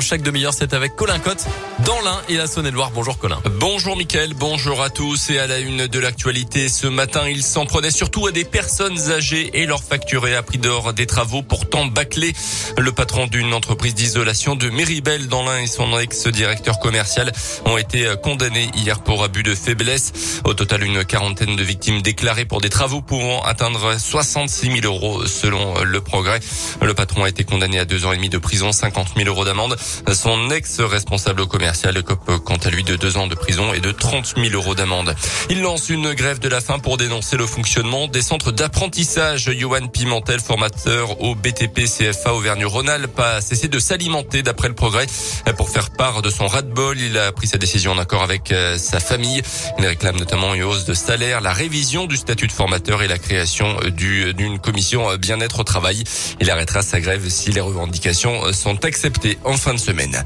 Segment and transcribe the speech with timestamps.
[0.00, 1.46] chaque demi-heure, c'est avec Colin Cotte
[1.84, 2.90] dans l'Ain et la Saône-et-Loire.
[2.92, 3.40] Bonjour Colin.
[3.58, 6.68] Bonjour Mickaël, bonjour à tous et à la une de l'actualité.
[6.68, 10.58] Ce matin, il s'en prenait surtout à des personnes âgées et leur facturer à prix
[10.58, 12.32] d'or des travaux pourtant bâclés.
[12.76, 17.32] Le patron d'une entreprise d'isolation de Méribel dans l'Ain et son ex-directeur commercial
[17.64, 20.40] ont été condamnés hier pour abus de faiblesse.
[20.44, 25.26] Au total, une quarantaine de victimes déclarées pour des travaux pouvant atteindre 66 000 euros
[25.26, 26.40] selon le progrès.
[26.82, 29.44] Le patron a été condamné à deux ans et demi de prison, 50 000 euros
[29.44, 29.76] d'amende.
[30.12, 34.54] Son ex-responsable commercial quant à lui de deux ans de prison et de 30 000
[34.54, 35.14] euros d'amende.
[35.50, 39.50] Il lance une grève de la faim pour dénoncer le fonctionnement des centres d'apprentissage.
[39.56, 45.06] Johan Pimentel, formateur au BTP CFA Auvergne-Rhône-Alpes, a cessé de s'alimenter d'après le progrès
[45.56, 46.98] pour faire part de son ras-de-bol.
[47.00, 49.42] Il a pris sa décision en accord avec euh, sa famille.
[49.78, 53.18] Il réclame notamment une hausse de salaire, la révision du statut de formateur et la
[53.18, 56.04] création d'une commission bien-être au travail.
[56.40, 60.24] Il arrêtera sa grève si les revendications sont acceptées en semaine.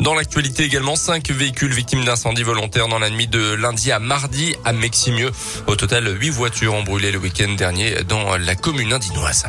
[0.00, 4.54] Dans l'actualité également, cinq véhicules victimes d'incendie volontaire dans la nuit de lundi à mardi
[4.64, 5.30] à Meximieux.
[5.66, 9.46] Au total, huit voitures ont brûlé le week-end dernier dans la commune indinoise.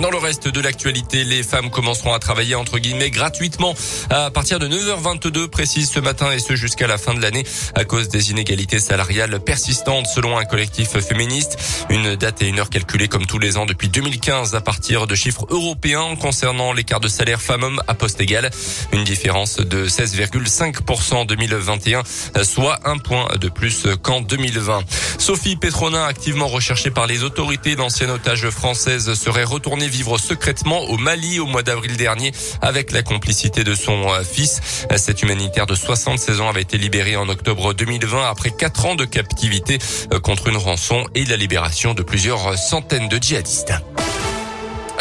[0.00, 3.74] Dans le reste de l'actualité, les femmes commenceront à travailler entre guillemets gratuitement
[4.08, 7.84] à partir de 9h22 précise ce matin et ce jusqu'à la fin de l'année à
[7.84, 11.58] cause des inégalités salariales persistantes selon un collectif féministe.
[11.90, 15.14] Une date et une heure calculées comme tous les ans depuis 2015 à partir de
[15.14, 18.50] chiffres européens concernant l'écart de salaire femmes-hommes à poste égal.
[18.92, 22.04] Une différence de 16,5% en 2021,
[22.42, 24.82] soit un point de plus qu'en 2020.
[25.18, 30.96] Sophie Petronin, activement recherchée par les autorités, l'ancienne otage française serait retournée vivre secrètement au
[30.96, 34.60] Mali au mois d'avril dernier avec la complicité de son euh, fils.
[34.96, 39.04] Cet humanitaire de 76 ans avait été libéré en octobre 2020 après quatre ans de
[39.04, 39.78] captivité
[40.12, 43.72] euh, contre une rançon et la libération de plusieurs centaines de djihadistes.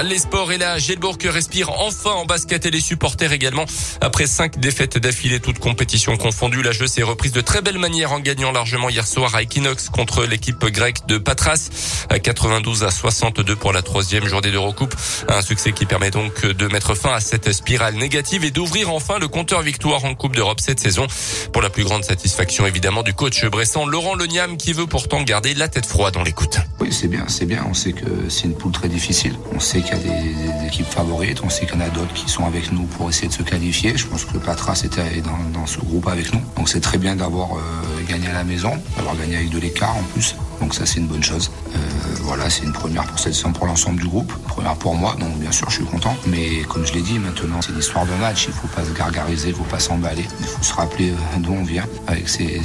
[0.03, 3.65] Les sports et la Gelbourg respire enfin en basket et les supporters également.
[3.99, 8.13] Après cinq défaites d'affilée, toutes compétitions confondues, la jeu s'est reprise de très belle manière
[8.13, 11.69] en gagnant largement hier soir à Equinox contre l'équipe grecque de Patras
[12.09, 14.95] à 92 à 62 pour la troisième journée d'Eurocoupe.
[15.27, 19.19] Un succès qui permet donc de mettre fin à cette spirale négative et d'ouvrir enfin
[19.19, 21.07] le compteur victoire en Coupe d'Europe cette saison.
[21.51, 25.53] Pour la plus grande satisfaction évidemment du coach Bressan, Laurent Leniam qui veut pourtant garder
[25.55, 26.57] la tête froide dans l'écoute.
[26.79, 27.65] Oui, c'est bien, c'est bien.
[27.69, 29.35] On sait que c'est une poule très difficile.
[29.53, 31.41] On sait qu'il y a des, équipes favorites.
[31.43, 33.41] On sait qu'il y en a d'autres qui sont avec nous pour essayer de se
[33.41, 33.97] qualifier.
[33.97, 36.41] Je pense que Patras était dans, ce groupe avec nous.
[36.55, 37.59] Donc c'est très bien d'avoir euh,
[38.07, 40.35] gagné à la maison, d'avoir gagné avec de l'écart en plus.
[40.61, 41.51] Donc ça c'est une bonne chose.
[41.75, 41.79] Euh,
[42.21, 45.15] voilà, c'est une première pour cette saison pour l'ensemble du groupe, première pour moi.
[45.19, 46.15] Donc bien sûr je suis content.
[46.27, 48.45] Mais comme je l'ai dit maintenant, c'est l'histoire de match.
[48.47, 50.25] Il faut pas se gargariser, il faut pas s'emballer.
[50.39, 52.61] Il faut se rappeler euh, d'où on vient avec ces,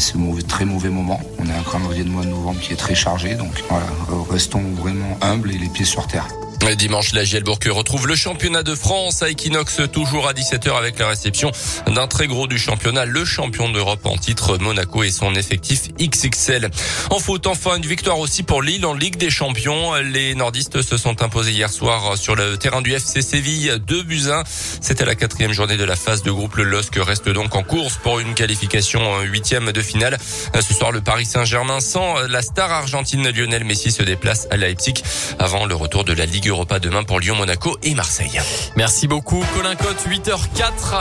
[0.47, 1.21] très mauvais moments.
[1.39, 3.35] On a un calendrier de mois de novembre qui est très chargé.
[3.35, 3.87] Donc voilà,
[4.31, 6.29] restons vraiment humbles et les pieds sur terre.
[6.73, 11.09] Dimanche, la Gielbourg retrouve le championnat de France à Equinox, toujours à 17h avec la
[11.09, 11.53] réception
[11.87, 16.71] d'un très gros du championnat, le champion d'Europe en titre Monaco et son effectif XXL.
[17.11, 19.95] En foot, enfin, une victoire aussi pour Lille en Ligue des Champions.
[19.97, 24.31] Les nordistes se sont imposés hier soir sur le terrain du FC Séville, 2 buts
[24.31, 24.43] 1.
[24.81, 26.57] C'était la quatrième journée de la phase de groupe.
[26.57, 30.19] Le LOSC reste donc en course pour une qualification huitième de finale.
[30.55, 34.95] Ce soir, le Paris Saint-Germain sans la star argentine Lionel Messi se déplace à Leipzig
[35.39, 38.41] avant le retour de la Ligue Europa demain pour Lyon, Monaco et Marseille.
[38.77, 40.93] Merci beaucoup Colin Cotte, 8h04.